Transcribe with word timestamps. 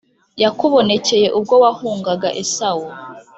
yakubonekeye 0.43 1.27
ubwo 1.37 1.55
wahungaga 1.63 2.29
Esawu 2.41 2.87